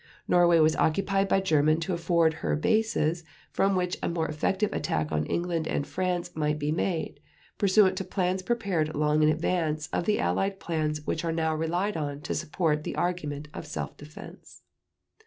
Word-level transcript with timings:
Norway 0.27 0.57
was 0.57 0.75
occupied 0.77 1.27
by 1.27 1.41
Germany 1.41 1.79
to 1.81 1.93
afford 1.93 2.33
her 2.41 2.55
bases 2.55 3.23
from 3.51 3.75
which 3.75 3.97
a 4.01 4.09
more 4.09 4.27
effective 4.27 4.73
attack 4.73 5.11
on 5.11 5.27
England 5.27 5.67
and 5.67 5.85
France 5.85 6.35
might 6.35 6.57
be 6.57 6.71
made, 6.71 7.19
pursuant 7.59 7.99
to 7.99 8.03
plans 8.03 8.41
prepared 8.41 8.95
long 8.95 9.21
in 9.21 9.29
advance 9.29 9.89
of 9.93 10.05
the 10.05 10.17
Allied 10.19 10.59
plans 10.59 11.05
which 11.05 11.23
are 11.23 11.31
now 11.31 11.53
relied 11.53 11.95
on 11.97 12.19
to 12.21 12.33
support 12.33 12.83
the 12.83 12.95
argument 12.95 13.47
of 13.53 13.67
self 13.67 13.95
defense. 13.95 14.63